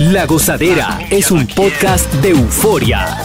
[0.00, 3.18] La Gozadera es un podcast de euforia.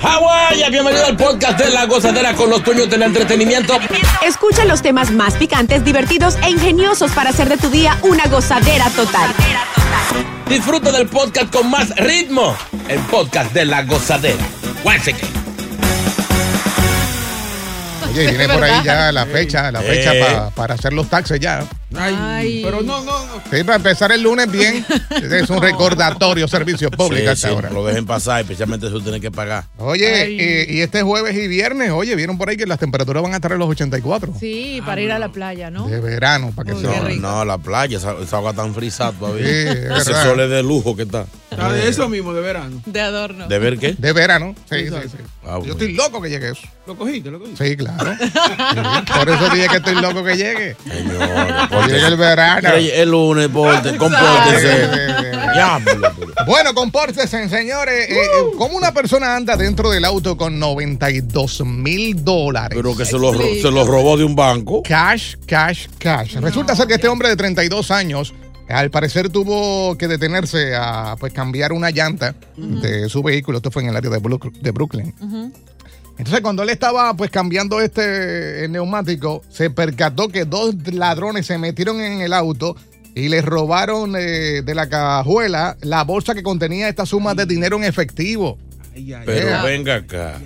[0.00, 3.78] Hawái, bienvenido al podcast de La Gozadera con los dueños del entretenimiento.
[4.26, 8.88] Escucha los temas más picantes, divertidos e ingeniosos para hacer de tu día una gozadera
[8.90, 9.30] total.
[10.48, 12.56] Disfruta del podcast con más ritmo.
[12.88, 14.42] El podcast de La Gozadera.
[14.82, 15.16] Guáchate.
[18.10, 20.24] Oye, y viene por ahí ya la fecha, la fecha Eh.
[20.24, 21.62] pa- para hacer los taxes ya.
[21.96, 22.60] Ay.
[22.62, 23.42] Pero no, no, no.
[23.50, 24.84] Sí, para empezar el lunes bien.
[25.22, 27.70] Es un recordatorio, servicio público Sí, ahora.
[27.70, 29.64] lo dejen pasar, especialmente si tienen que pagar.
[29.78, 33.32] Oye, eh, y este jueves y viernes, oye, vieron por ahí que las temperaturas van
[33.32, 34.34] a estar en los 84.
[34.38, 35.88] Sí, para ir a la playa, ¿no?
[35.88, 39.12] De verano, para que Uy, se No, no, la playa, esa, esa agua tan frisada
[39.12, 39.46] todavía.
[39.46, 41.26] Sí, es Ese sol es de lujo que está.
[41.56, 42.82] Ah, de eso mismo, de verano.
[42.84, 43.48] De adorno.
[43.48, 43.94] ¿De ver qué?
[43.98, 45.16] De verano, sí, sí, sí.
[45.46, 46.60] Ah, Yo estoy loco que llegue eso.
[46.86, 47.68] Lo cogiste, lo cogiste.
[47.70, 48.14] Sí, claro.
[49.16, 50.74] Por eso dije que estoy loco que llegue.
[50.74, 51.94] Pórtense.
[51.94, 52.68] llegue el verano.
[52.74, 54.08] El lunes, porte, pero-
[56.46, 58.10] Bueno, compórtense, señores.
[58.10, 58.16] Eh,
[58.56, 62.76] ¿Cómo una persona anda dentro del auto con 92 mil dólares?
[62.76, 64.82] Pero que se lo, ro- se lo robó de un banco.
[64.82, 66.36] Cash, cash, cash.
[66.36, 68.34] Resulta ser que este hombre de 32 años,
[68.68, 73.58] al parecer tuvo que detenerse a pues cambiar una llanta de su vehículo.
[73.58, 75.14] Esto fue en el área de, Brook- de Brooklyn.
[76.18, 82.00] Entonces, cuando él estaba pues cambiando este neumático, se percató que dos ladrones se metieron
[82.00, 82.76] en el auto
[83.14, 87.76] y le robaron eh, de la cajuela la bolsa que contenía esta suma de dinero
[87.76, 88.58] en efectivo.
[88.94, 89.62] Ay, ay, Pero Yeah.
[89.62, 90.40] venga acá.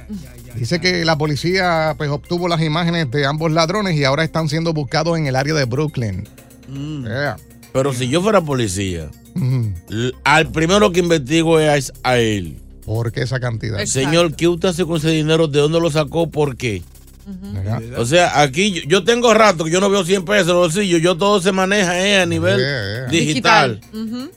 [0.55, 4.75] Dice que la policía pues obtuvo las imágenes de ambos ladrones y ahora están siendo
[4.75, 6.29] buscados en el área de Brooklyn.
[6.69, 7.05] Mm.
[7.07, 7.37] Yeah.
[7.73, 9.11] Pero si yo fuera policía,
[10.25, 12.59] al primero que investigo es a él.
[12.85, 13.81] ¿Por qué esa cantidad?
[13.81, 14.09] Exacto.
[14.11, 15.47] Señor, ¿qué usted hace con ese dinero?
[15.49, 16.29] ¿De dónde lo sacó?
[16.31, 16.83] ¿Por qué?
[17.97, 20.57] O sea, aquí yo, yo tengo rato que yo no veo 100 pesos en los
[20.75, 21.01] bolsillos.
[21.01, 23.07] Yo todo se maneja eh, a nivel Yeah, yeah.
[23.07, 23.81] digital.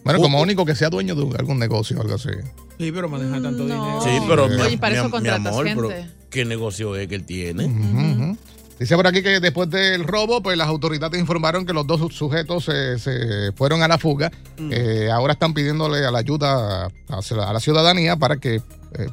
[0.03, 2.29] Bueno, como único que sea dueño de algún negocio o algo así.
[2.77, 3.73] Sí, pero manejar tanto No.
[3.73, 4.01] dinero.
[4.03, 6.09] Sí, pero mi, Oye, para mi- eso mi contratas amor, pero gente.
[6.29, 7.65] ¿qué negocio es que él tiene?
[7.65, 8.37] Ujú.
[8.79, 12.65] Dice por aquí que después del robo, pues las autoridades informaron que los dos sujetos
[12.65, 14.31] se, se fueron a la fuga.
[14.69, 18.61] Eh, ahora están pidiéndole a la ayuda a, a la ciudadanía para que eh,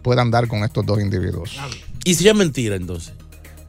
[0.02, 1.56] puedan dar con estos dos individuos.
[2.04, 3.14] Y si es mentira, entonces.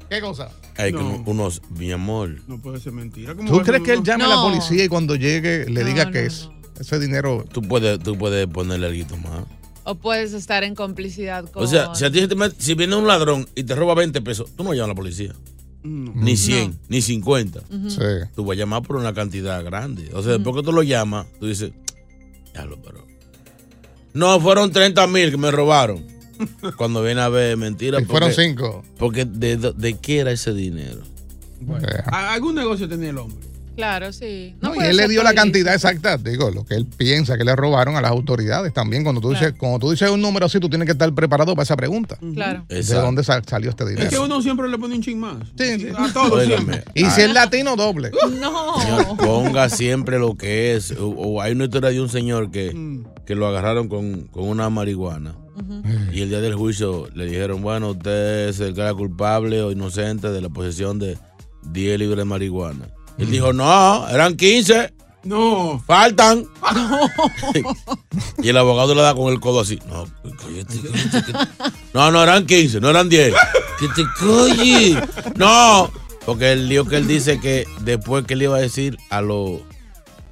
[0.09, 0.49] ¿Qué cosa?
[0.77, 1.21] Hay que No.
[1.27, 2.37] unos, mi amor.
[2.47, 3.35] No puede ser mentira.
[3.35, 6.05] ¿Cómo ¿Tú crees que él llame a la policía y cuando llegue le No, diga
[6.05, 6.27] no, que no.
[6.27, 6.49] es
[6.79, 7.45] ese dinero?
[7.51, 9.43] Tú puedes, tú puedes ponerle algo más.
[9.83, 11.63] O puedes estar en complicidad con.
[11.63, 12.27] O sea, si a ti
[12.57, 15.33] si viene un ladrón y te roba 20 pesos, tú no llamas a la policía.
[15.83, 16.11] No.
[16.15, 17.61] Ni 100, ni 50.
[17.89, 17.99] Sí.
[18.35, 20.09] Tú vas a llamar por una cantidad grande.
[20.13, 21.71] O sea, después que tú lo llamas, tú dices,
[22.53, 23.05] diablo, pero.
[24.13, 26.05] No, fueron 30 mil que me robaron.
[26.77, 27.99] Cuando viene a ver, mentira.
[28.01, 28.83] Y fueron porque- cinco.
[28.97, 31.01] Porque de, de, de qué era ese dinero.
[31.61, 33.45] Bueno, a- algún negocio tenía el hombre.
[33.75, 34.55] Claro, sí.
[34.61, 37.55] No, y él le dio la cantidad exacta, digo, lo que él piensa que le
[37.55, 39.03] robaron a las autoridades también.
[39.03, 39.45] Cuando tú, Claro.
[39.45, 42.17] dices, cuando tú dices un número así, tú tienes que estar preparado para esa pregunta.
[42.33, 42.65] Claro.
[42.69, 44.03] ¿De dónde sal- salió este dinero?
[44.03, 45.37] Es que uno siempre le pone un ching más.
[45.57, 45.87] Sí, sí.
[45.97, 46.83] A todos siempre.
[46.93, 48.11] Y si es latino, doble.
[48.39, 48.79] No.
[48.79, 50.91] Señor, ponga siempre lo que es.
[50.91, 53.05] O, o hay una historia de un señor que, Mm.
[53.25, 55.35] que lo agarraron con, con una marihuana.
[56.11, 60.41] Y el día del juicio le dijeron, bueno, usted se declara culpable o inocente de
[60.41, 61.17] la posesión de
[61.71, 62.87] 10 libras de marihuana.
[63.17, 64.93] Él dijo, no, eran 15,
[65.23, 65.81] No.
[65.85, 66.45] faltan.
[68.43, 69.79] y el abogado le da con el codo así.
[69.87, 73.33] No, cállate, cállate, que- no, no, eran 15, no eran 10.
[73.79, 74.97] Que te calles.
[75.35, 75.91] No,
[76.25, 79.61] porque el lío que él dice que después que le iba a decir a los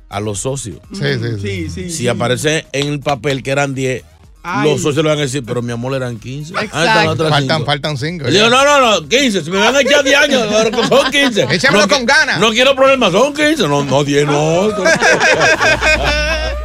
[0.09, 1.39] a los socios, Sí, sí, sí.
[1.39, 1.83] Sí, sí.
[1.89, 2.07] si sí.
[2.09, 4.03] aparece en el papel que eran 10,
[4.43, 4.69] Ay.
[4.71, 6.53] los socios le van a decir, pero mi amor eran 15.
[6.57, 7.65] Ah, Faltan, cinco.
[7.65, 8.25] faltan cinco.
[8.25, 9.43] Le digo, no, no, no, 15.
[9.43, 10.47] Si me van a echar 10 años,
[10.89, 11.47] son 15.
[11.51, 12.39] Échamelo no, con ganas.
[12.39, 13.67] No quiero problemas, son 15.
[13.67, 14.69] No, no, 10, no.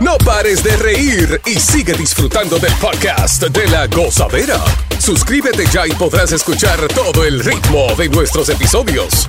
[0.01, 4.63] No pares de reír y sigue disfrutando del podcast de la gozadera.
[4.99, 9.29] Suscríbete ya y podrás escuchar todo el ritmo de nuestros episodios.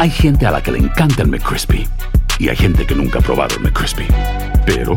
[0.00, 1.84] Hay gente a la que le encanta el McCrispy
[2.38, 4.06] y hay gente que nunca ha probado el McCrispy.
[4.64, 4.96] Pero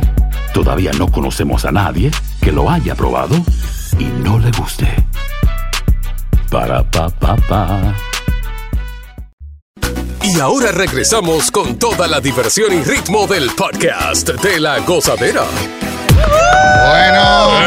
[0.53, 3.35] todavía no conocemos a nadie que lo haya probado
[3.97, 4.87] y no le guste.
[6.51, 7.95] Para pa pa pa.
[10.21, 15.45] Y ahora regresamos con toda la diversión y ritmo del podcast de la gozadera.
[16.87, 17.61] Bueno,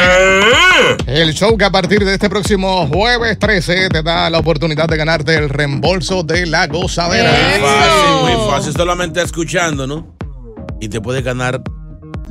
[1.06, 4.96] el show que a partir de este próximo jueves 13 te da la oportunidad de
[4.96, 7.31] ganarte el reembolso de la gozadera.
[7.31, 8.73] Muy fácil, muy fácil.
[8.73, 10.17] Solamente escuchando, ¿no?
[10.81, 11.62] Y te puedes ganar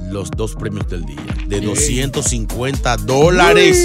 [0.09, 1.17] los dos premios del día.
[1.47, 3.77] De 250 dólares.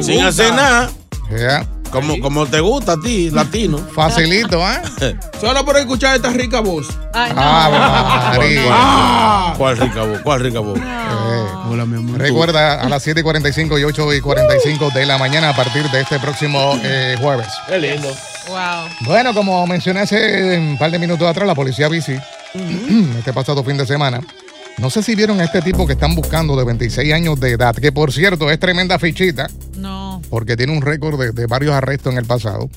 [0.00, 0.90] Sin hacer nada.
[1.30, 1.66] Yeah.
[1.92, 3.78] Como, como te gusta a ti, latino.
[3.94, 5.16] Facilito, ¿eh?
[5.40, 6.88] Solo por escuchar esta rica voz.
[7.12, 7.40] Ay, no.
[7.40, 8.62] Ah, María.
[8.70, 9.54] Ah.
[9.58, 10.20] ¿Cuál rica voz?
[10.22, 10.78] ¿Cuál rica voz?
[10.78, 12.18] Eh, Hola, mi amor.
[12.18, 15.88] Recuerda a las 7 y 45 y 8 y 45 de la mañana a partir
[15.90, 17.48] de este próximo eh, jueves.
[17.68, 18.08] Qué lindo.
[18.48, 18.88] Wow.
[19.00, 22.16] Bueno, como mencioné hace un par de minutos atrás, la policía bici,
[23.18, 24.20] este pasado fin de semana,
[24.78, 27.74] no sé si vieron a este tipo que están buscando de 26 años de edad,
[27.74, 30.20] que por cierto es tremenda fichita, No.
[30.30, 32.68] porque tiene un récord de, de varios arrestos en el pasado.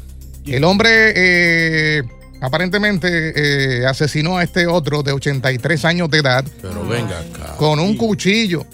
[0.45, 2.03] El hombre eh,
[2.41, 7.55] aparentemente eh, asesinó a este otro de 83 años de edad Pero venga acá.
[7.57, 8.65] con un cuchillo.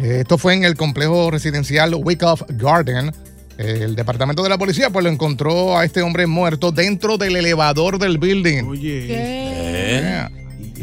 [0.00, 3.12] Eh, Esto fue en el complejo residencial Wyckoff Garden.
[3.56, 8.00] El departamento de la policía pues lo encontró a este hombre muerto dentro del elevador
[8.00, 8.64] del building.
[8.64, 9.06] Oye.
[9.06, 10.00] ¿Qué?
[10.02, 10.30] Yeah.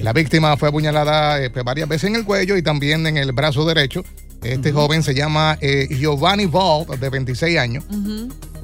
[0.01, 3.31] La víctima fue apuñalada eh, pues, varias veces en el cuello y también en el
[3.31, 4.03] brazo derecho.
[4.43, 7.83] Este joven se llama eh, Giovanni Vault, de 26 años.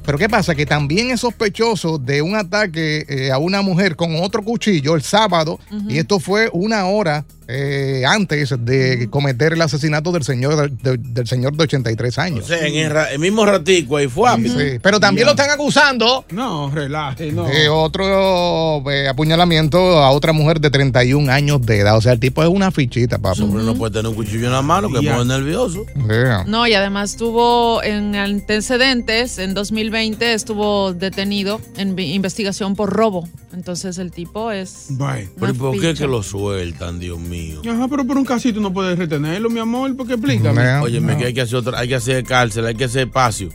[0.08, 0.54] Pero ¿qué pasa?
[0.54, 5.02] Que también es sospechoso de un ataque eh, a una mujer con otro cuchillo el
[5.02, 10.96] sábado, y esto fue una hora eh, antes de cometer el asesinato del señor de,
[10.98, 12.46] del señor de 83 O años.
[12.46, 14.30] sea, en el, mismo ratico ahí fue.
[14.42, 17.44] Sí, Pero también lo están acusando No, relaje, no.
[17.44, 21.96] de otro eh, apuñalamiento a otra mujer de 31 años de edad.
[21.96, 23.42] O sea, el tipo es una fichita, papá.
[23.42, 25.16] Hombre, no puede tener un cuchillo en la mano que Ya.
[25.16, 25.86] pone nervioso.
[26.06, 26.44] Yeah.
[26.46, 33.28] No, y además tuvo en antecedentes, en 2020 estuvo detenido en investigación por robo.
[33.52, 34.86] Entonces el tipo es...
[34.90, 35.28] Bye.
[35.38, 37.62] Pero ¿y una por qué que lo sueltan, Dios mío?
[37.68, 40.76] Ajá, pero por un casito no puedes retenerlo, mi amor, porque explícame.
[40.80, 41.16] Oye, No.
[41.18, 43.48] que hay que hacer otra, hay que hacer cárcel, hay que hacer espacio.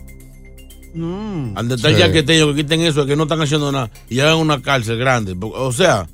[0.93, 1.53] No.
[1.55, 2.01] Ande está el Sí.
[2.01, 5.35] yaqueteño que quiten eso, que no están haciendo nada y hagan una cárcel grande.
[5.41, 6.07] O sea,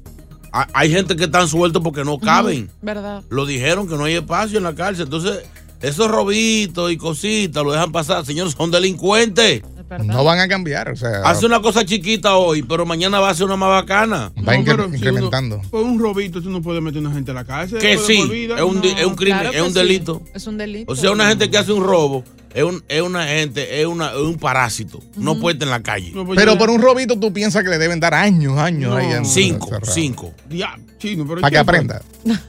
[0.54, 2.70] ha- hay gente que están sueltos porque no caben.
[2.81, 3.24] ¿Verdad?
[3.30, 5.06] Lo dijeron que no hay espacio en la cárcel.
[5.06, 5.40] Entonces,
[5.81, 8.26] esos robitos y cositas lo dejan pasar.
[8.26, 9.64] Señores, son delincuentes.
[9.90, 10.06] Verdad.
[10.06, 10.92] No van a cambiar.
[10.92, 14.32] O sea, Hace una cosa chiquita hoy, pero mañana va a ser una más bacana.
[14.38, 15.56] va No, incre- pero si incrementando.
[15.58, 17.80] uno- por un robito tú no puedes meter a una gente a la cárcel.
[17.80, 19.74] Que sí, es un, No, es un crimen, claro es un sí.
[19.74, 20.22] delito.
[20.34, 20.92] Es un delito.
[20.92, 24.12] O sea, una gente que hace un robo es, un, es una gente, es, una,
[24.12, 25.00] es un parásito.
[25.18, 26.12] No puede estar en la calle.
[26.14, 28.98] No, pues Pero por un robito tú piensas que le deben dar años, años No.
[28.98, 30.34] ahí en- Cinco, cinco.
[30.50, 32.02] Ya, chino, pero Para que aprenda.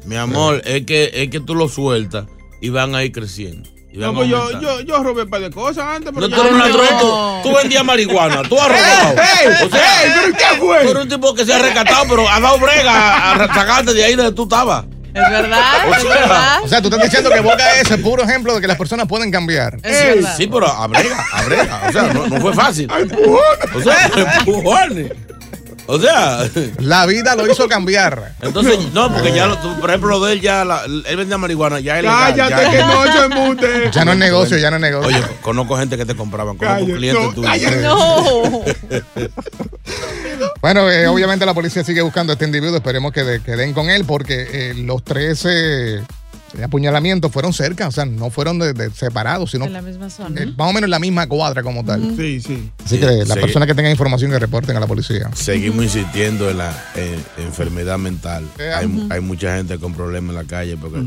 [0.04, 2.26] Mi amor, es que, es que tú lo sueltas
[2.60, 3.68] y van a ir creciendo.
[3.92, 6.42] No, pues yo, yo, yo robé un par de cosas antes, pero No, ya tú
[6.42, 6.66] eres un no.
[6.66, 6.98] ladrón,
[7.42, 9.14] tú, tú vendías marihuana, tú has robado.
[9.14, 9.66] ¡Ey!
[9.66, 10.12] o sea, ¡Ey!
[10.14, 10.82] ¿Pero qué fue?
[10.84, 13.92] tú eres un tipo que se ha rescatado, pero ha dado brega a, a sacarte
[13.92, 14.84] de ahí donde tú estabas.
[15.12, 16.58] Es verdad, O es sea, verdad.
[16.62, 19.08] O sea, tú estás diciendo que Boca es el puro ejemplo de que las personas
[19.08, 19.76] pueden cambiar.
[19.82, 20.24] Es.
[20.36, 21.82] Sí, pero a brega, a brega.
[21.88, 22.88] O sea, no, no fue fácil.
[22.96, 23.36] ¡Empujón!
[23.74, 25.10] O sea, empujones.
[25.86, 28.32] O sea, La vida lo hizo cambiar.
[28.42, 29.48] entonces, no, porque ya,
[29.80, 32.34] por ejemplo, lo de él ya, la- él vendía marihuana, ya legal.
[32.36, 33.90] Cállate ya- que no, es embuste.
[33.92, 35.08] Ya no es negocio, ya no es negocio.
[35.08, 37.50] Oye, conozco gente que te compraban, conozco Cállate, clientes no, tuyos.
[37.50, 37.82] cállate.
[37.82, 38.62] No.
[40.62, 42.76] Bueno, eh, obviamente la policía sigue buscando a este individuo.
[42.76, 46.02] Esperemos que, de- que den con él porque eh, los 13
[46.52, 50.10] de apuñalamiento fueron cerca, o sea, no fueron de- de separados, sino En la misma
[50.10, 50.40] zona.
[50.42, 52.14] eh, más o menos en la misma cuadra como tal.
[52.16, 52.70] Sí, sí.
[52.84, 55.30] Así que las personas que tengan información que reporten a la policía.
[55.34, 58.44] Seguimos insistiendo en la en- enfermedad mental.
[58.58, 58.72] Eh,
[59.10, 60.76] Hay, mucha gente con problemas en la calle.
[60.76, 61.00] Porque,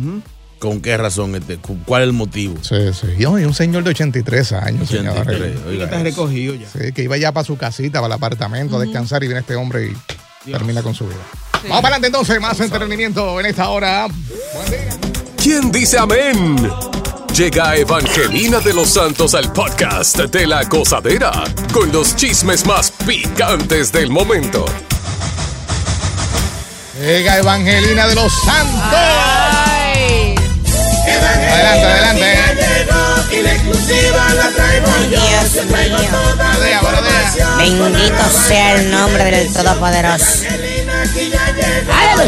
[0.60, 1.36] ¿Con qué razón?
[1.36, 2.56] Este, cu- ¿Cuál es el motivo?
[2.62, 3.08] Sí, sí.
[3.20, 5.60] Y hoy un señor de 83 años, 83, señores.
[5.68, 6.68] oiga Está recogido ya.
[6.70, 9.56] Sí, que iba ya para su casita, para el apartamento a descansar y viene este
[9.58, 9.92] hombre
[10.46, 11.18] y termina con su vida.
[11.64, 14.08] Vamos para adelante entonces, más entretenimiento en esta hora.
[15.44, 16.56] ¿Quién dice amén?
[17.36, 21.34] Llega Evangelina de los Santos al podcast de la gozadera
[21.74, 24.64] con los chismes más picantes del momento.
[26.98, 28.94] Llega Evangelina de los Santos.
[31.52, 32.38] Adelante, adelante.
[33.38, 35.20] Y la exclusiva la traigo yo.
[35.20, 36.08] Dios mío.
[37.58, 40.46] Bendito sea el nombre del Todopoderoso.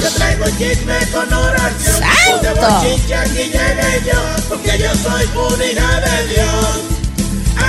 [0.02, 2.02] Yo traigo chisme con oración.
[2.02, 2.42] ¡Santo!
[2.42, 4.20] De bochinche aquí llegué yo.
[4.50, 6.82] Porque yo soy una hija de Dios.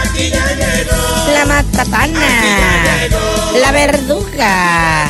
[0.02, 1.32] Aquí ya llegó.
[1.32, 2.20] La matatana.
[3.60, 5.08] La verduga.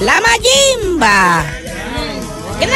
[0.00, 1.44] La mayimba.
[2.58, 2.66] Que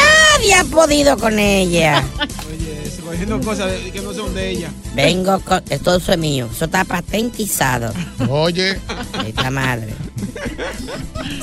[0.45, 2.05] nadie ha podido con ella.
[2.49, 4.71] Oye, se cogiendo cosas que no son de ella.
[4.95, 5.63] Vengo con.
[5.71, 6.49] Esto eso es mío.
[6.53, 7.93] Eso está patentizado.
[8.29, 8.79] Oye.
[9.27, 9.95] Esta madre.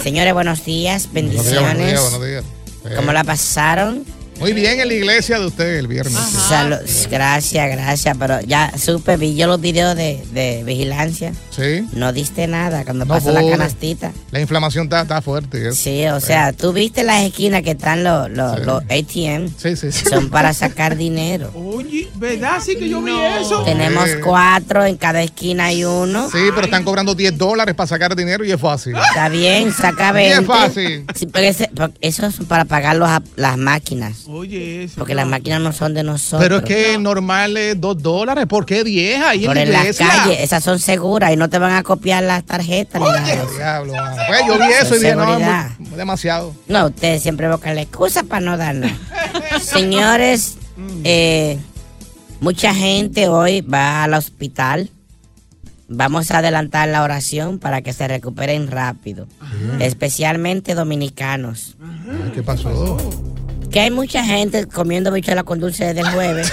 [0.04, 1.10] Señores, buenos días.
[1.12, 1.64] Buenos días, Bendiciones.
[1.78, 2.44] buenos días, buenos días.
[2.86, 4.06] Eh, ¿Cómo la pasaron?
[4.42, 6.14] Muy bien en la iglesia de usted el viernes.
[6.14, 6.78] Salud.
[7.10, 8.18] Gracias, gracias.
[8.18, 11.32] Pero ya supe, vi yo los videos de, de vigilancia.
[11.56, 11.88] Sí.
[11.94, 14.12] No diste nada cuando No pasó la canastita.
[14.32, 15.70] La inflamación está, está fuerte.
[15.72, 15.76] y.
[15.76, 19.48] Sí, o sea, tú viste las esquinas que están los, los, los ATM.
[19.58, 20.06] Sí, sí, sí.
[20.10, 21.52] Son para sacar dinero.
[21.56, 22.58] Oye, ¿verdad?
[22.66, 23.64] Sí que yo vi eso.
[23.64, 26.30] Tenemos cuatro, en cada esquina hay uno.
[26.32, 28.96] Sí, pero están cobrando 10 dólares para sacar dinero y es fácil.
[28.96, 30.40] Está bien, saca Y 20.
[30.42, 31.06] es fácil.
[31.16, 34.26] Sí, pero ese- porque eso es para pagar los, las máquinas.
[34.32, 34.96] Oye, eso.
[34.98, 36.42] Porque las máquinas no son de nosotros.
[36.42, 38.46] Pero es que normal es 2 dólares.
[38.48, 41.50] ¿Por qué 10 ahí Por en en la las calles, esas son seguras y no
[41.50, 43.02] te van a copiar las tarjetas.
[43.02, 43.46] ni nada.
[43.56, 43.94] Diablo.
[44.28, 45.40] Pues yo vi eso y dije, no,
[45.80, 46.54] muy- demasiado.
[46.68, 48.98] No, ustedes siempre buscan la excusa para no dar nada.
[49.62, 50.56] Señores,
[51.04, 51.58] eh,
[52.40, 54.90] mucha gente hoy va al hospital.
[55.94, 59.28] Vamos a adelantar la oración para que se recuperen rápido.
[59.82, 61.76] Especialmente dominicanos.
[62.10, 62.98] Ay, ¿Qué pasó?
[63.72, 66.52] Que hay mucha gente comiendo bichuela con dulce desde el jueves.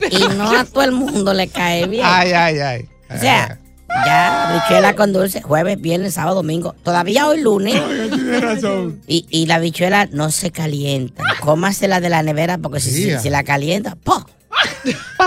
[0.10, 2.04] y no a todo el mundo le cae bien.
[2.06, 2.88] Ay, ay, ay.
[3.14, 3.58] O sea,
[4.06, 6.74] ya bichuela con dulce, jueves, viernes, sábado, domingo.
[6.82, 7.74] Todavía hoy lunes.
[8.10, 9.00] Tienes razón.
[9.06, 11.22] Y, y la bichuela no se calienta.
[11.40, 14.24] Cómasela de la nevera porque si, si, la calienta, ¡po!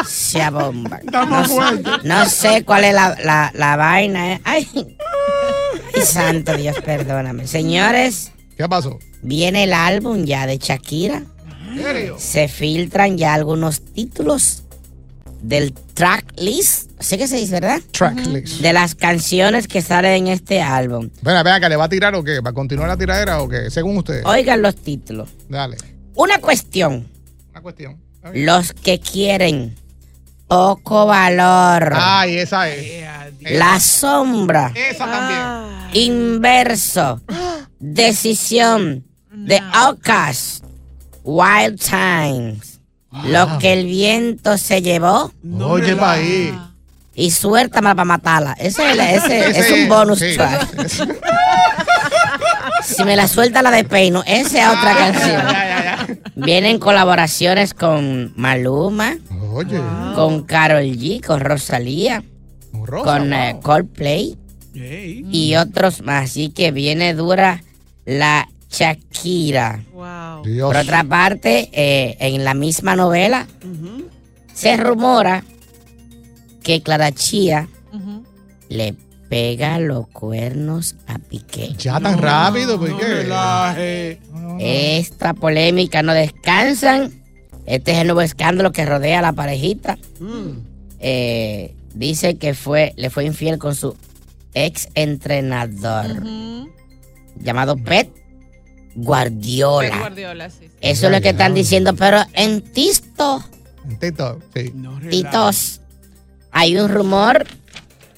[0.07, 0.99] Se abomba.
[1.11, 1.25] No,
[2.03, 4.33] no sé cuál es la, la- la vaina.
[4.33, 4.41] eh.
[4.43, 4.67] Ay.
[5.95, 7.47] Ay, santo Dios, perdóname.
[7.47, 8.99] Señores, ¿Qué pasó?
[9.23, 11.23] Viene el álbum ya de Shakira.
[11.69, 12.15] ¿En serio?
[12.19, 14.63] Se filtran ya algunos títulos
[15.41, 16.91] del track list.
[16.99, 17.81] Así que se dice, ¿verdad?
[17.91, 18.61] Tracklist.
[18.61, 21.09] De las canciones que salen en este álbum.
[21.21, 22.39] Venga, venga, ¿le va a tirar o qué?
[22.39, 23.69] ¿Va a continuar la tiradera o qué?
[23.69, 24.23] Según usted.
[24.25, 25.29] Oigan los títulos.
[25.49, 25.77] Dale.
[26.15, 27.07] Una cuestión.
[27.51, 27.97] Una cuestión.
[28.33, 29.75] Los que quieren
[30.47, 31.93] poco valor.
[31.93, 33.03] Ay, esa es.
[33.41, 34.71] La sombra.
[34.73, 36.03] Esa también.
[36.05, 37.21] Inverso.
[37.79, 39.05] Decisión.
[39.47, 40.63] The Outcast.
[41.23, 42.79] Wild Times.
[43.25, 45.31] Lo que el viento se llevó.
[45.61, 46.53] Oye, país.
[47.15, 48.53] Y suéltame para matarla.
[48.53, 50.33] Ese, es- ese- Ese es un bonus sí.
[50.35, 50.87] track.
[52.83, 56.23] Si me la suelta la de Peino, esa es otra canción.
[56.35, 59.15] Vienen colaboraciones con Maluma,
[59.53, 59.79] Oye.
[60.15, 62.23] con Carol G, con Rosalía,
[62.73, 63.59] Rosa, con eh.
[63.61, 64.37] Coldplay
[64.73, 66.25] y otros más.
[66.31, 67.63] Así que viene dura
[68.05, 69.83] la Shakira.
[69.93, 70.43] Wow.
[70.43, 70.67] Dios.
[70.67, 73.47] Por otra parte, eh, en la misma novela,
[74.53, 75.43] se rumora
[76.63, 77.67] que Clara Chía
[78.69, 78.95] le
[79.29, 81.73] pega los cuernos a Piqué.
[81.77, 83.05] Ya tan rápido, ¿por No qué?
[83.05, 84.19] relaje.
[84.59, 87.11] Esta polémica no descansan.
[87.65, 89.97] Este es el nuevo escándalo que rodea a la parejita.
[90.19, 90.49] Mm.
[90.99, 93.95] Eh, dice que fue, le fue infiel con su
[94.53, 96.07] ex entrenador
[97.39, 98.09] llamado Pep
[98.95, 99.89] Guardiola.
[99.89, 100.57] Pep Guardiola, sí.
[100.61, 100.69] sí.
[100.81, 103.43] Eso es lo que están diciendo, pero en Tisto,
[103.89, 104.71] En TikTok, sí.
[104.75, 104.99] No.
[105.09, 105.81] Titos,
[106.51, 107.45] hay un rumor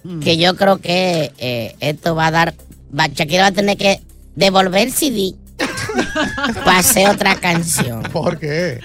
[0.03, 0.19] Mm.
[0.19, 2.53] que yo creo que eh, esto va a dar.
[2.97, 4.01] Va, Shakira va a tener que
[4.35, 5.33] devolver el CD
[6.63, 8.03] para hacer otra canción.
[8.03, 8.81] ¿Por qué?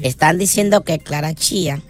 [0.00, 1.80] Están diciendo que Clara Chía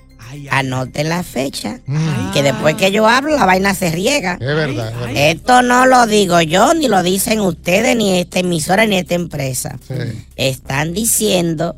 [0.50, 4.34] anote la fecha, Mm, que después que yo hablo la vaina se riega.
[4.34, 5.16] es verdad, es verdad.
[5.16, 9.78] Esto no lo digo yo, ni lo dicen ustedes, ni esta emisora, ni esta empresa.
[9.86, 9.94] Sí.
[10.36, 11.76] Están diciendo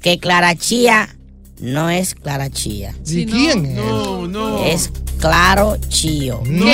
[0.00, 1.14] que Clara Chía
[1.60, 2.94] no es Clara Chía.
[3.06, 3.74] ¿Y quién es?
[3.74, 4.64] No, no.
[4.64, 6.42] Es Claro Chío.
[6.44, 6.72] ¿Qué?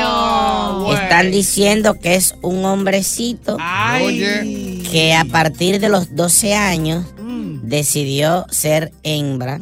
[0.00, 0.92] No.
[0.94, 3.56] Están diciendo que es un hombrecito
[4.04, 7.04] Oye, que a partir de los 12 años
[7.62, 9.60] decidió ser hembra.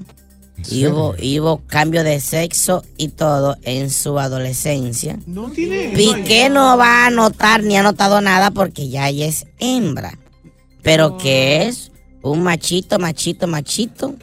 [0.69, 5.19] Y hubo, y hubo cambio de sexo y todo en su adolescencia.
[5.27, 5.93] No tiene.
[5.95, 10.19] Piqué no va a anotar ni ha notado nada porque ya ella es hembra.
[10.83, 14.15] Pero que es un machito, machito, machito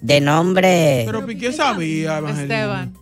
[0.00, 2.18] de nombre Pero Piqué sabía.
[2.18, 2.94] Esteban.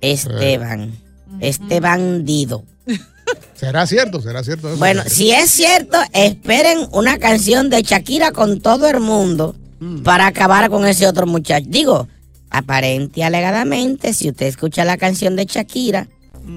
[0.00, 0.92] Esteban.
[1.40, 2.64] Esteban Dido.
[3.54, 4.20] ¿será cierto?
[4.20, 4.78] ¿Será cierto eso?
[4.78, 9.54] Bueno, si es cierto, esperen una canción de Shakira con todo el mundo
[10.04, 11.66] para acabar con ese otro muchacho.
[11.68, 12.08] Digo,
[12.50, 16.08] aparente y alegadamente, si usted escucha la canción de Shakira,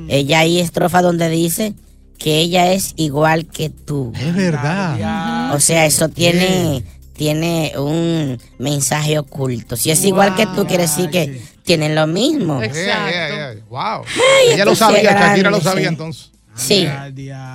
[0.07, 1.73] ella hay estrofa donde dice
[2.17, 4.11] que ella es igual que tú.
[4.15, 5.53] Es verdad.
[5.53, 9.75] O sea, eso tiene, tiene un mensaje oculto.
[9.75, 12.61] Si es igual que tú, quiere decir que tienen lo mismo.
[12.61, 13.63] Yeah, yeah, yeah.
[13.69, 14.05] Wow.
[14.05, 15.89] Ay, Ella lo sabía, Shakira lo sabía sí.
[15.89, 16.32] entonces.
[16.55, 16.87] Sí.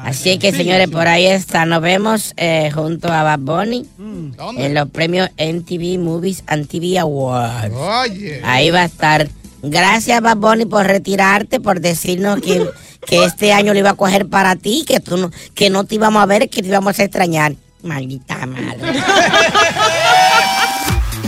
[0.05, 1.65] Así que, señores, por ahí está.
[1.65, 4.67] Nos vemos eh, junto a Bad Bunny ¿Dónde?
[4.67, 7.75] en los premios MTV Movies and TV Awards.
[7.75, 8.41] Oye.
[8.45, 9.29] Ahí va a estar.
[9.63, 12.65] Gracias, Bad Bunny, por retirarte, por decirnos que,
[13.07, 15.97] que este año lo iba a coger para ti, que tú no, que no te
[15.97, 17.55] íbamos a ver, que te íbamos a extrañar.
[17.83, 19.01] Maldita madre.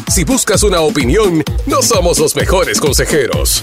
[0.09, 3.63] Si buscas una opinión, no somos los mejores consejeros.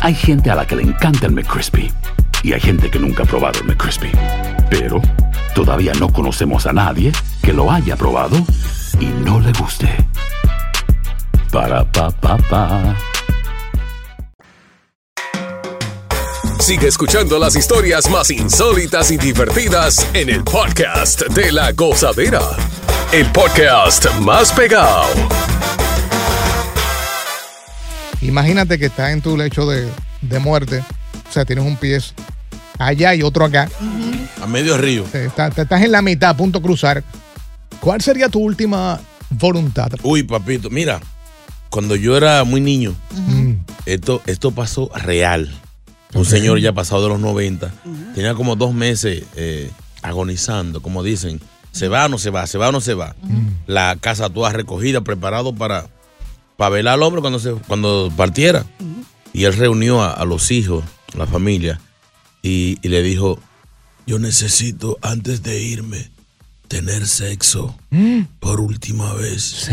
[0.00, 1.90] Hay gente a la que le encanta el McCrispy
[2.42, 4.10] y hay gente que nunca ha probado el McCrispy.
[4.70, 5.00] Pero
[5.54, 8.36] todavía no conocemos a nadie que lo haya probado
[9.00, 9.88] y no le guste.
[11.50, 12.96] Para pa pa.
[16.60, 22.42] Sigue escuchando las historias más insólitas y divertidas en el podcast de la gozadera.
[23.10, 25.06] El podcast más pegado.
[28.20, 29.88] Imagínate que estás en tu lecho de,
[30.22, 30.82] de muerte.
[31.28, 31.98] O sea, tienes un pie
[32.78, 33.68] allá y otro acá.
[34.42, 35.04] A medio río.
[35.04, 37.04] Te- está- te estás en la mitad, a punto de cruzar.
[37.80, 39.00] ¿Cuál sería tu última
[39.30, 39.90] voluntad?
[40.02, 41.00] Uy, papito, mira,
[41.70, 43.52] cuando yo era muy niño, Mm.
[43.86, 45.52] esto, esto pasó real.
[46.14, 47.70] Un señor ya pasado de los 90,
[48.14, 49.70] tenía como dos meses eh,
[50.02, 51.40] agonizando, como dicen.
[51.70, 53.14] Se va o no se va, se va o no se va.
[53.66, 55.86] La casa toda recogida, preparado para,
[56.58, 58.66] para velar al hombre cuando, se, cuando partiera.
[59.32, 60.84] Y él reunió a, a los hijos,
[61.16, 61.80] la familia,
[62.42, 63.38] y, y le dijo,
[64.06, 66.10] yo necesito antes de irme
[66.66, 67.74] tener sexo
[68.40, 69.70] por última vez.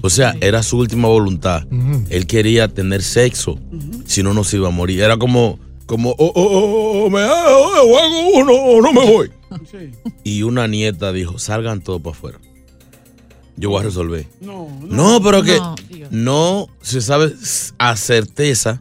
[0.00, 1.66] O sea, era su última voluntad.
[2.08, 3.58] Él quería tener sexo,
[4.06, 5.00] si no, no se iba a morir.
[5.00, 9.10] Era como, como, oh, oh, oh, oh, me hago, o hago uno o no me
[9.10, 9.30] voy.
[10.22, 12.38] Y una nieta dijo, salgan todos para afuera.
[13.58, 14.26] Yo voy a resolver.
[14.40, 15.74] No, No, pero que No,
[16.10, 17.32] no se sabe
[17.78, 18.80] a certeza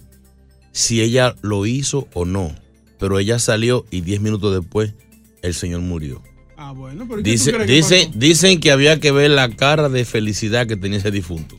[0.71, 2.53] si ella lo hizo o no.
[2.99, 4.93] Pero ella salió y 10 minutos después
[5.41, 6.21] el señor murió.
[6.57, 9.89] Ah, bueno, pero ¿y qué tú Dice, que dicen que había que ver la cara
[9.89, 11.57] de felicidad que tenía ese difunto.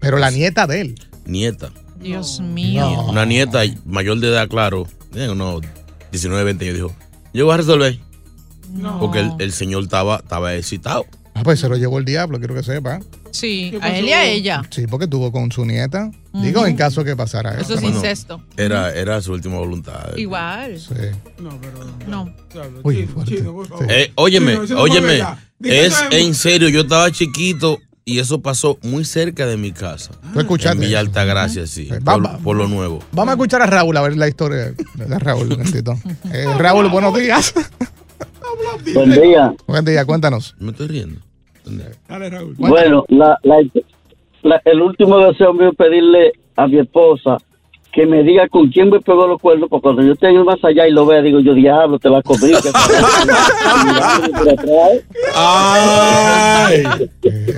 [0.00, 0.94] Pero la nieta de él.
[1.26, 1.72] Nieta.
[1.98, 2.88] Dios mío.
[3.08, 5.62] Una nieta mayor de edad, claro, de unos
[6.10, 6.96] 19, 20 años, dijo,
[7.32, 7.98] yo voy a resolver.
[9.00, 11.06] Porque el, el señor estaba, estaba excitado.
[11.38, 12.98] Ah, pues se lo llevó el diablo, quiero que sepa.
[13.30, 14.62] Sí, a él y a ella.
[14.70, 16.10] Sí, porque tuvo con su nieta.
[16.32, 17.60] Digo, en caso que pasara eso.
[17.62, 18.42] Eso es Bueno, incesto.
[18.56, 20.16] Era, era su última voluntad.
[20.16, 20.78] Igual.
[20.80, 20.94] Sí.
[21.40, 21.78] No, pero.
[22.08, 22.34] No.
[22.82, 23.36] Uy, fuerte.
[23.36, 23.86] Chino, por favor.
[23.88, 25.20] Eh, óyeme, Chino, no óyeme,
[25.62, 30.12] es en serio, yo estaba chiquito y eso pasó muy cerca de mi casa.
[30.32, 31.00] ¿Tú escuchaste En Villa?
[31.00, 33.00] Altagracia, sí, Va- por, va- por lo nuevo.
[33.12, 35.42] Vamos a escuchar a Raúl a ver la historia de Raúl.
[35.44, 35.96] un momentito.
[36.32, 37.52] Eh, Raúl, buenos días.
[38.94, 39.54] Buen día.
[39.66, 40.54] Buen día, cuéntanos.
[40.58, 41.20] Me estoy riendo.
[42.08, 42.54] Dale, Raúl.
[42.58, 43.62] Bueno, la, la-
[44.42, 47.36] la- el último deseo mío es pedirle a mi esposa
[47.92, 50.86] que me diga con quién me pegó los cuernos, porque cuando yo ido más allá
[50.86, 52.50] y lo vea, digo yo, diablo, te la comí.
[52.52, 52.70] que-
[55.34, 56.84] Ay.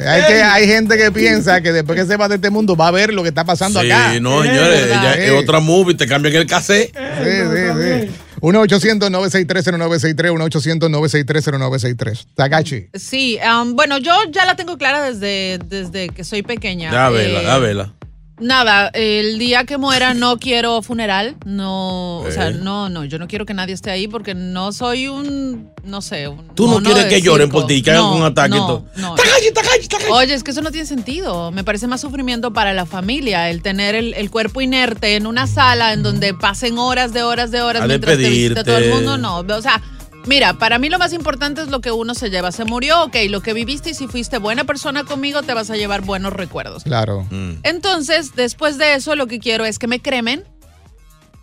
[0.07, 2.89] Hay, que, hay gente que piensa que después que se va de este mundo va
[2.89, 4.19] a ver lo que está pasando Sí, acá.
[4.21, 4.87] no, Es señores,
[5.19, 6.91] es otra movie, te cambian el cassette.
[6.97, 7.60] Sí, sí, sí.
[8.41, 12.27] 1-800-963-0963, 1-800-963-0963.
[12.35, 12.89] Takachi.
[12.95, 16.91] Sí, um, bueno, yo ya la tengo clara desde, desde que soy pequeña.
[16.91, 17.93] Ya vela, Eh, ya vela.
[18.41, 23.29] Nada, el día que muera no quiero funeral, no, o sea, no, no, yo no
[23.29, 27.05] quiero que nadie esté ahí porque no soy un, no sé, un Tú no quieres
[27.07, 28.85] que lloren por ti, que hagan No, un ataque y no, todo.
[28.97, 29.15] no.
[30.11, 31.51] Oye, es que eso no tiene sentido.
[31.51, 35.47] Me parece más sufrimiento para la familia el tener el, el cuerpo inerte en una
[35.47, 38.91] sala en donde pasen horas de horas de horas A mientras te visita todo el
[38.91, 39.19] mundo.
[39.19, 39.83] No, o sea,
[40.27, 42.53] mira, para mí lo más importante es lo que uno se lleva.
[42.53, 45.77] Se murió, ok, lo que viviste y si fuiste buena persona conmigo te vas a
[45.77, 46.85] llevar buenos recuerdos.
[46.85, 47.27] Claro.
[47.31, 47.55] Mm.
[47.63, 50.45] Entonces, después de eso, lo que quiero es que me cremen.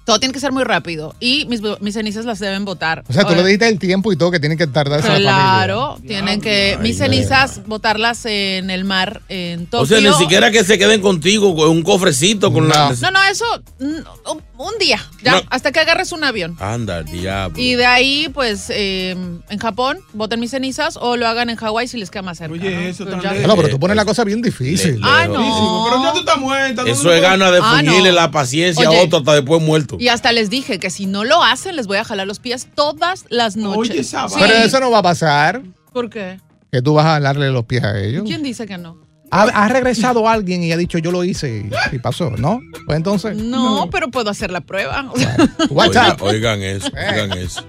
[0.08, 3.04] Todo tiene que ser muy rápido y mis, mis cenizas las deben botar.
[3.10, 5.10] O sea, tú Oye, le dijiste el tiempo y todo que tiene que tardar esa
[5.10, 5.32] familia.
[5.32, 7.04] Claro, tienen que Ay, mis no.
[7.06, 9.84] cenizas botarlas en el mar en Tokio.
[9.84, 12.96] O sea, ni siquiera que se queden contigo con un cofrecito con la.
[13.02, 13.43] No, no, eso
[13.80, 15.41] un- día, ya, No.
[15.50, 16.56] hasta que agarres un avión.
[16.60, 17.60] Anda, diablo.
[17.60, 19.12] Y de ahí, pues, eh,
[19.50, 22.54] en Japón, boten mis cenizas o lo hagan en Hawái si les queda más cerca.
[22.54, 25.02] Oye, eso No, pero tú pones la cosa bien difícil.
[25.04, 25.86] Ah, no.
[25.89, 26.84] Pero ya tú estás muerta.
[26.86, 27.89] Eso no es gana de Ah, no.
[27.91, 29.00] fungirle la paciencia Oye.
[29.00, 29.96] a otro hasta después muerto.
[29.99, 32.67] Y hasta les dije que si no lo hacen, les voy a jalar los pies
[32.75, 34.10] todas las noches.
[34.10, 34.15] Sí.
[34.39, 35.62] Pero eso no va a pasar.
[35.93, 36.39] ¿Por qué?
[36.71, 38.23] Que tú vas a jalarle los pies a ellos.
[38.25, 38.97] ¿Quién dice que no?
[39.31, 42.62] Ha, ha regresado alguien y ha dicho yo lo hice y, y pasó, ¿no?
[42.86, 43.36] Pues entonces.
[43.36, 45.12] No, pero puedo hacer la prueba.
[45.69, 46.21] WhatsApp.
[46.21, 47.21] Oigan, oigan eso, Eh.
[47.21, 47.65] oigan eso.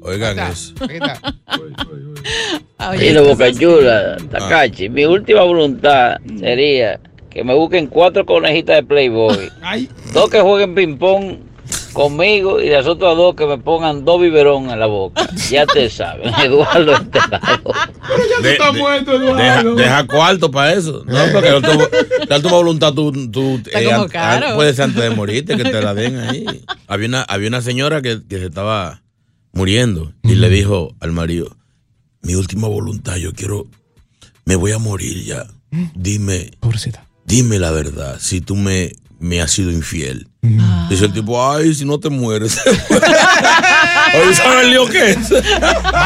[0.00, 0.72] Oigan eso.
[2.98, 7.00] Mira, Boca Chula, Takachi, mi última voluntad sería
[7.36, 9.50] que me busquen cuatro conejitas de Playboy.
[10.14, 11.36] Dos que jueguen ping-pong
[11.92, 15.28] conmigo y las otras dos que me pongan dos biberón en la boca.
[15.50, 17.72] Ya te saben, Eduardo Enterado.
[18.42, 19.74] De- estás de- muerto, deja, Eduardo.
[19.74, 21.02] deja cuarto para eso.
[21.06, 21.88] No, porque la última-
[22.28, 26.16] la última voluntad tú, tú Está puede ser antes de morirte, que te la den
[26.18, 26.46] ahí.
[26.86, 29.02] Había una, había una señora que, que se estaba
[29.52, 31.54] muriendo y le dijo al marido,
[32.22, 33.66] mi última voluntad, yo quiero,
[34.46, 35.46] me voy a morir ya.
[35.94, 36.52] Dime,
[37.26, 40.28] dime la verdad, si tú me, me has sido infiel.
[40.88, 42.58] Dice el tipo, ay, si no te mueres.
[42.66, 45.30] Oye, ¿sabes el lío que es?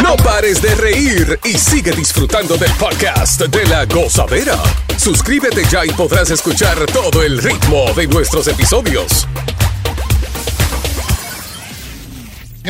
[0.02, 4.56] No pares de reír y sigue disfrutando del podcast de la gozadera.
[4.96, 9.28] Suscríbete ya y podrás escuchar todo el ritmo de nuestros episodios.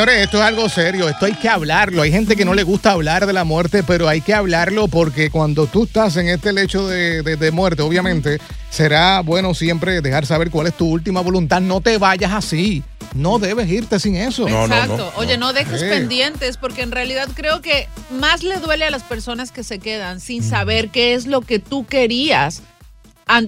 [0.00, 2.00] Señores, esto es algo serio, esto hay que hablarlo.
[2.00, 5.28] Hay gente que no le gusta hablar de la muerte, pero hay que hablarlo porque
[5.28, 8.38] cuando tú estás en este lecho de, de- de muerte, obviamente,
[8.70, 11.60] será bueno siempre dejar saber cuál es tu última voluntad.
[11.60, 12.82] No te vayas así.
[13.14, 14.48] No debes irte sin eso.
[14.48, 15.12] Exacto.
[15.16, 15.86] Oye, no dejes Sí.
[15.90, 20.18] pendientes porque en realidad creo que más le duele a las personas que se quedan
[20.20, 22.62] sin saber qué es lo que tú querías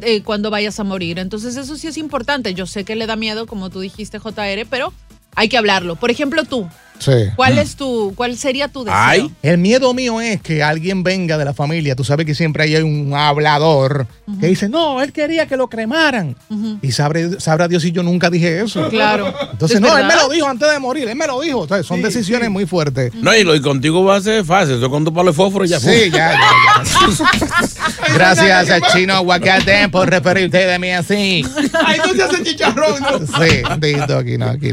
[0.03, 1.19] eh, cuando vayas a morir.
[1.19, 2.53] Entonces eso sí es importante.
[2.53, 4.93] Yo sé que le da miedo, como tú dijiste, JR, pero
[5.35, 5.97] hay que hablarlo.
[5.97, 6.69] Por ejemplo, tú.
[6.99, 7.13] Sí.
[7.35, 9.31] ¿Cuál es tu, cuál sería tu deseo?
[9.43, 11.97] El miedo mío es que alguien venga de la familia.
[11.97, 14.07] Tú sabes que siempre hay un hablador
[14.41, 16.37] que dice, no, él quería que lo cremaran.
[16.81, 18.89] Y sabré, sabrá Dios si yo nunca dije eso.
[18.89, 19.35] Claro.
[19.53, 21.63] Entonces, ¿Es no, él me lo dijo antes de morir, él me lo dijo.
[21.63, 23.13] Entonces, son decisiones muy fuertes.
[23.15, 24.77] No, y, lo, y contigo va a ser fácil.
[24.77, 26.37] Eso con tu palo de fósforo ya Sí, ya,
[28.15, 31.45] Gracias a Chino Aguacate por referirte de mí así.
[31.85, 33.19] Ahí no se hace chicharrón, ¿no?
[33.19, 34.47] Sí, aquí no, aquí no.
[34.51, 34.73] Aquí.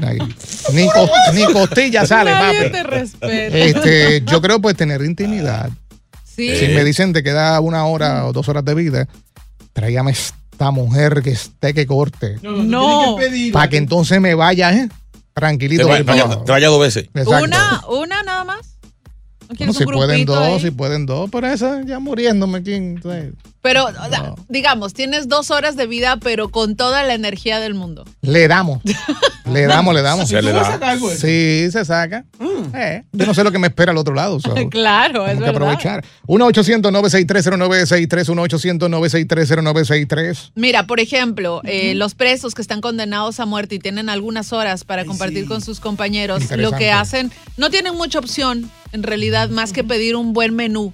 [0.73, 2.71] Ni, co- ni costilla Nadie papi.
[2.71, 3.33] te respeta.
[3.33, 5.69] Este, yo creo pues tener intimidad.
[6.23, 6.55] Sí.
[6.55, 9.07] Si me dicen te queda una hora o dos horas de vida,
[9.73, 12.37] tráigame esta mujer que esté que corte.
[12.41, 13.17] No.
[13.53, 14.89] Para que entonces me vaya, ¿eh?
[15.33, 15.87] Tranquilito.
[15.87, 17.05] Te, vaya, te dos veces.
[17.13, 17.43] Exacto.
[17.45, 18.59] Una, una nada más.
[19.49, 20.59] ¿No Bueno, quieres si pueden dos, ahí?
[20.59, 23.01] si pueden dos, pero esa ya muriéndome, ¿quién?
[23.61, 23.87] Pero,
[24.47, 28.05] digamos, tienes dos horas de vida, pero con toda la energía del mundo.
[28.21, 28.79] Le damos.
[29.51, 30.29] Le damos, le damos.
[30.29, 30.63] Se le da.
[30.63, 31.09] saca algo?
[31.09, 32.23] Sí, se saca.
[32.73, 34.39] Eh, yo no sé lo que me espera al otro lado.
[34.39, 35.55] so, claro, es que verdad.
[35.55, 36.05] aprovechar.
[36.27, 38.29] 1-800-963-0963,
[39.27, 40.51] 1-800-963-0963.
[40.55, 44.83] Mira, por ejemplo, eh, los presos que están condenados a muerte y tienen algunas horas
[44.83, 49.73] para compartir con sus compañeros, lo que hacen, no tienen mucha opción, en realidad, más
[49.73, 50.93] que pedir un buen menú.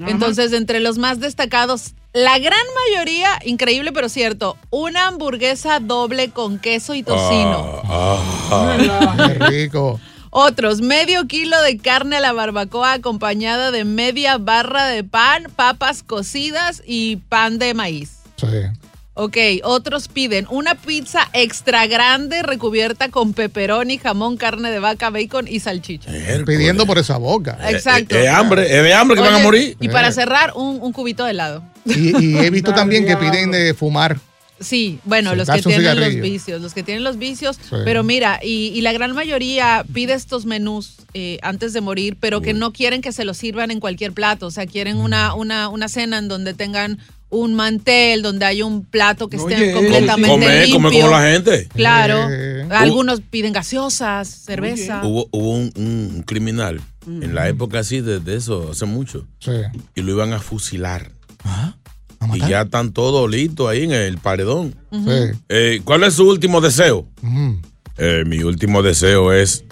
[0.00, 6.58] Entonces, entre los más destacados, la gran mayoría, increíble pero cierto, una hamburguesa doble con
[6.58, 7.82] queso y tocino.
[9.16, 10.00] Qué rico.
[10.30, 16.02] Otros, medio kilo de carne a la barbacoa acompañada de media barra de pan, papas
[16.02, 18.18] cocidas y pan de maíz.
[18.36, 18.46] Sí.
[19.20, 25.48] Ok, otros piden una pizza extra grande recubierta con pepperoni, jamón, carne de vaca, bacon
[25.48, 26.08] y salchicha.
[26.46, 27.58] Pidiendo por esa boca.
[27.68, 28.16] Exacto.
[28.16, 29.76] Es hambre, es de hambre que van a morir.
[29.80, 31.64] Y para cerrar, un, un cubito de helado.
[31.84, 34.20] Y, y he visto también que piden de fumar.
[34.60, 37.76] Sí, bueno, los que tienen los vicios, los que tienen los vicios, Sí.
[37.84, 42.40] pero mira, y, y la gran mayoría pide estos menús eh, antes de morir, pero
[42.40, 45.68] que no quieren que se los sirvan en cualquier plato, o sea, quieren una, una,
[45.68, 46.98] una cena en donde tengan
[47.30, 50.74] un mantel, donde haya un plato que esté Oye, completamente come, limpio.
[50.76, 51.68] come como la gente.
[51.74, 52.66] Claro, Eh.
[52.70, 55.02] algunos piden gaseosas, cerveza.
[55.04, 59.26] Hubo, hubo un, un criminal en la época así de, de eso, hace mucho.
[59.94, 61.10] Y lo iban a fusilar.
[62.34, 64.74] Y ya están todos listos ahí en el paredón.
[64.90, 65.38] Sí.
[65.48, 67.06] Eh, ¿Cuál es su último deseo?
[67.96, 69.64] Eh, mi último deseo es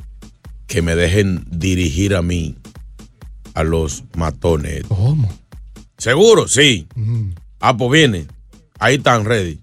[0.66, 2.56] que me dejen dirigir a mí
[3.54, 4.84] a los matones.
[4.88, 5.28] ¿Cómo?
[5.98, 6.46] ¿Seguro?
[6.48, 6.86] Sí.
[7.68, 8.28] Ah, pues viene.
[8.78, 9.60] Ahí están, ready.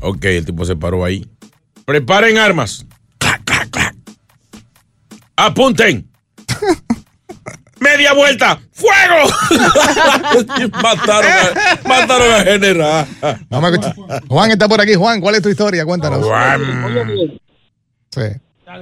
[0.00, 1.28] Ok, el tipo se paró ahí.
[1.84, 2.86] Preparen armas.
[3.18, 3.94] Clac, clac, clac.
[5.36, 6.08] Apunten.
[7.78, 8.58] Media vuelta.
[8.72, 9.28] ¡Fuego!
[10.82, 13.06] mataron, a, mataron a general.
[13.50, 14.22] Vamos a escuchar.
[14.26, 14.94] Juan está por aquí.
[14.94, 15.84] Juan, ¿cuál es tu historia?
[15.84, 16.26] Cuéntanos.
[18.12, 18.22] Sí.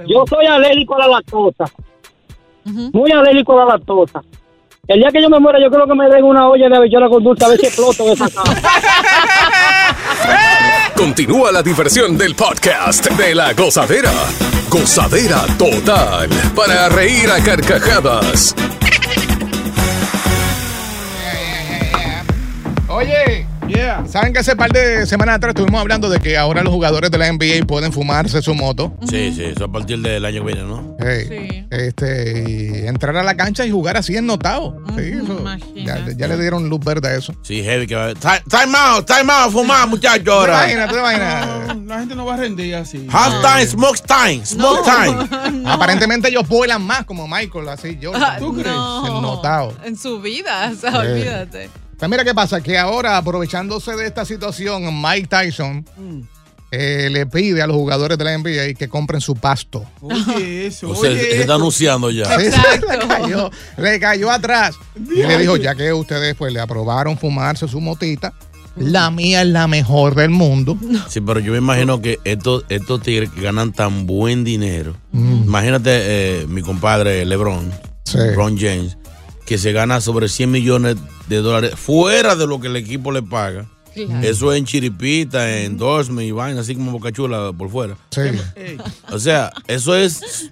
[0.07, 1.65] Yo soy alérgico a la lactosa.
[2.63, 4.21] Muy alérgico a la lactosa.
[4.89, 7.07] El día que yo me muera, yo creo que me den una olla de habichuela
[7.07, 8.05] con dulce a ver si exploto.
[10.97, 14.11] Continúa la diversión del podcast de la gozadera.
[14.67, 16.27] Gozadera total.
[16.55, 18.55] Para reír a carcajadas.
[24.07, 27.17] ¿Saben que hace par de semanas atrás estuvimos hablando de que ahora los jugadores de
[27.17, 28.93] la NBA pueden fumarse su moto?
[29.09, 30.95] Sí, sí, eso a partir del año que viene, ¿no?
[30.99, 34.81] Hey, Este, y entrar a la cancha y jugar así ennotado.
[34.97, 35.43] Sí, eso,
[35.75, 37.33] ya, ya le dieron luz verde a eso.
[37.43, 38.13] Sí, heavy que va.
[38.13, 40.23] Time time out, time out, fumar, muchachos.
[40.23, 40.71] ¿Te ahora.
[40.71, 40.89] imaginas?
[40.91, 41.77] ¿Te imaginas?
[41.77, 43.07] No, la gente no va a rendir así.
[43.11, 45.63] Half time, smoke time, smoke time.
[45.69, 48.11] Aparentemente ellos vuelan más como Michael, así yo.
[48.15, 49.07] Ah, no.
[49.07, 49.73] Ennotado.
[49.83, 50.97] En su vida, o sea, Sí.
[50.97, 51.69] olvídate.
[51.99, 55.85] Pues mira qué pasa, que ahora aprovechándose de esta situación, Mike Tyson
[56.71, 59.83] eh, le pide a los jugadores de la NBA que compren su pasto.
[59.99, 60.89] Oye, eso.
[60.91, 61.53] O sea, oye, se está eso.
[61.55, 62.25] anunciando ya.
[62.39, 64.75] Sí, sí, le, cayó, le cayó atrás.
[64.95, 68.33] Y le dijo, ya que ustedes pues le aprobaron fumarse su motita,
[68.77, 70.77] la mía es la mejor del mundo.
[71.09, 74.95] Sí, pero yo me imagino que estos, estos tigres que ganan tan buen dinero.
[75.11, 75.43] Mm.
[75.43, 77.71] Imagínate eh, mi compadre LeBron,
[78.13, 78.97] LeBron James,
[79.49, 80.95] que se gana sobre 100 millones
[81.27, 83.65] de dólares fuera de lo que el equipo le paga.
[83.95, 84.19] Claro.
[84.27, 87.97] Eso es en chiripita, en endorsement y vaina, así como bocachula por fuera.
[89.11, 90.51] O sea, eso es.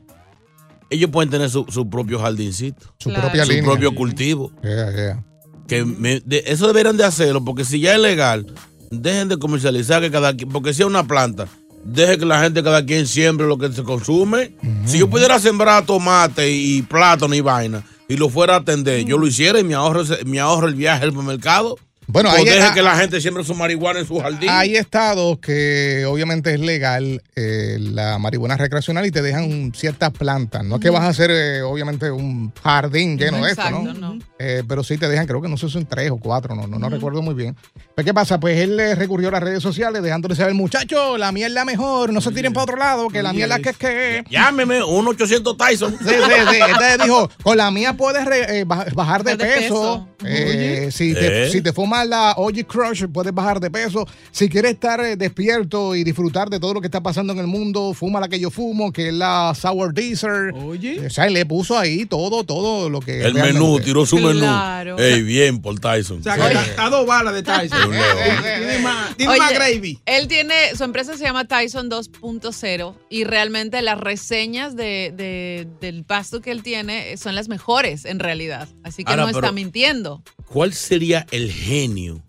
[0.90, 2.88] Ellos pueden tener su, su propio jardincito.
[2.98, 3.66] Su propia su línea.
[3.70, 4.52] propio cultivo.
[4.64, 5.24] Yeah, yeah.
[5.68, 8.52] Que me- de- eso deberían de hacerlo, porque si ya es legal,
[8.90, 11.48] dejen de comercializar que cada quien, porque si es una planta,
[11.86, 14.56] deje que la gente cada quien siembre lo que se consume.
[14.86, 19.18] Si yo pudiera sembrar tomate y plátano y vaina y lo fuera a atender, yo
[19.18, 21.78] lo hiciera y me ahorro, me ahorro el viaje al mercado.
[22.10, 24.50] Bueno, o ahí- deje que la gente siembre su marihuana en su jardín.
[24.50, 30.64] Hay estados que obviamente es legal eh, la marihuana recreacional y te dejan ciertas plantas.
[30.64, 33.80] No es que vas a hacer eh, obviamente un jardín lleno de esto, ¿no?
[33.82, 34.20] Exacto, no.
[34.40, 36.68] Eh, pero sí te dejan, creo que no sé si son tres o cuatro, no,
[36.68, 37.56] no, no recuerdo muy bien.
[37.96, 38.40] Pero ¿qué pasa?
[38.40, 41.66] Pues él le recurrió a las redes sociales dejándole saber, muchachos, la mía es la
[41.66, 44.24] mejor, no se tiren para otro lado, que la mía es la que es que.
[44.30, 45.92] Llámeme, 1-800 Tyson.
[46.00, 46.14] Sí, sí,
[46.52, 46.58] sí.
[46.68, 49.58] Entonces dijo, con la mía puedes re- eh, baj- bajar de peso.
[49.58, 50.08] peso.
[50.26, 54.06] Eh, si, te, si te fumas la OG Crush, puedes bajar de peso.
[54.32, 57.48] Si quieres estar eh, despierto y disfrutar de todo lo que está pasando en el
[57.48, 60.54] mundo, fuma la que yo fumo, que es la Sour Deezer.
[60.54, 61.06] Oye.
[61.08, 63.24] O sea, él le puso ahí todo, todo lo que.
[63.26, 64.98] El menú, tiró su Claro.
[65.00, 66.20] Ey, bien por Tyson.
[66.20, 67.92] O sea, que está a dos balas de Tyson.
[67.92, 70.00] Tiene más, tiene Oye, más gravy.
[70.06, 76.04] Él tiene, su empresa se llama Tyson 2.0 y realmente las reseñas de, de- del
[76.04, 78.68] pasto que él tiene son las mejores en realidad.
[78.84, 80.24] Así que Ahora, no está pero- mintiendo.
[80.48, 82.24] ¿Cuál sería el genio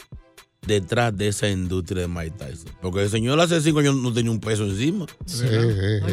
[0.68, 2.70] detrás de esa industria de Mike Tyson?
[2.80, 5.06] Porque el señor hace cinco años no tenía un peso encima.
[5.26, 5.44] Sí.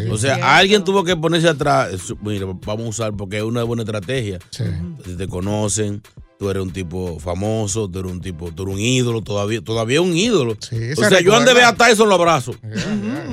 [0.10, 1.90] O sea, alguien tuvo que ponerse atrás.
[2.22, 4.40] Mira, vamos a usar porque es una buena estrategia.
[4.50, 4.64] Sí.
[5.06, 6.02] Si te conocen,
[6.40, 10.02] tú eres un tipo famoso, tú eres un tipo, tú eres un ídolo, todavía, todavía
[10.02, 10.58] un ídolo.
[10.60, 11.54] Sí, o se sea, yo ando recuerda.
[11.54, 12.56] ve a Tyson lo abrazo.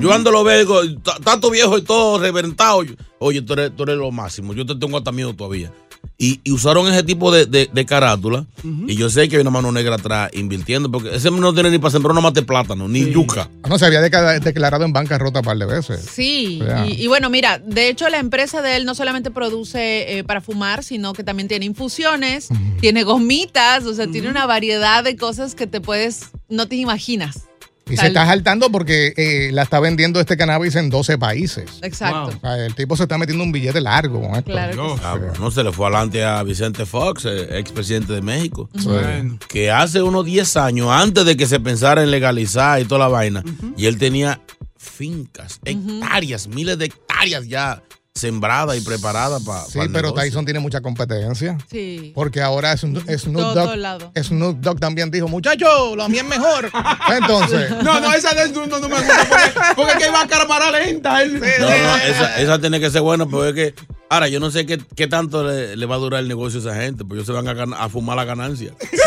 [0.00, 2.82] Yo ando lo veo y digo, "Ta- tanto viejo y todo reventado.
[3.18, 4.52] Oye, tú eres, tú eres lo máximo.
[4.54, 5.72] Yo te tengo hasta miedo todavía.
[6.18, 8.46] Y, y usaron ese tipo de, de, de carátula.
[8.86, 11.78] Y yo sé que hay una mano negra atrás invirtiendo, porque ese no tiene ni
[11.78, 13.50] para sembrar una mate plátano, ni yuca.
[13.68, 16.08] No, se había declarado en bancarrota un par de veces.
[16.12, 20.40] Sí, y bueno, mira, de hecho la empresa de él no solamente produce eh, para
[20.40, 22.48] fumar, sino que también tiene infusiones,
[22.80, 27.48] tiene gomitas, o sea, tiene una variedad de cosas que te puedes, no te imaginas.
[27.90, 31.64] Y se está saltando porque eh, la está vendiendo este cannabis en 12 países.
[31.82, 32.36] Exacto.
[32.36, 34.50] O sea, el tipo se está metiendo un billete largo con esto.
[34.50, 38.68] Claro Ah, no se le fue adelante a Vicente Fox, eh, expresidente de México.
[38.84, 39.38] Bueno.
[39.48, 43.08] Que hace unos 10 años, antes de que se pensara en legalizar y toda la
[43.08, 43.42] vaina,
[43.76, 44.40] y él tenía
[44.76, 47.82] fincas, hectáreas, miles de hectáreas ya
[48.14, 49.64] sembradas y preparadas para.
[49.64, 51.56] Sí, pero Tyson tiene mucha competencia.
[51.70, 52.12] Sí.
[52.14, 54.10] Porque ahora Snoop Snoop Todo lado.
[54.14, 56.70] Dogg, Snoop Dogg también dijo, muchacho, lo mío es mejor.
[57.10, 60.28] Entonces, No, no, esa de no, no me gusta porque, porque es que va a
[60.28, 61.22] cámara lenta.
[61.22, 61.40] Él.
[61.40, 63.74] No, no, esa, esa tiene que ser buena, pero es que.
[64.12, 66.62] Ahora, yo no sé qué, qué tanto le, le va a durar el negocio a
[66.62, 68.74] esa gente, porque ellos se van a, fumar la ganancia.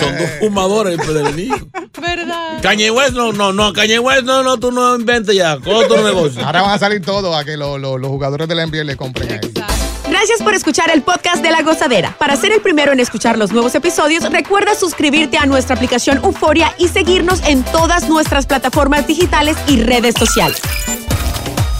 [0.00, 1.54] Son dos fumadores del niño.
[2.00, 2.60] ¿Verdad?
[2.60, 6.02] Kanye West, no, no, no, Kanye West, no, no, tú no inventes ya, con otro
[6.04, 6.44] negocio.
[6.44, 8.96] ahora van a salir todos a que lo- lo- los jugadores de la NBA le
[8.96, 9.52] compren a él.
[10.10, 12.16] Gracias por escuchar el podcast de La Gozadera.
[12.18, 16.74] Para ser el primero en escuchar los nuevos episodios, recuerda suscribirte a nuestra aplicación Euforia
[16.76, 20.60] y seguirnos en todas nuestras plataformas digitales y redes sociales.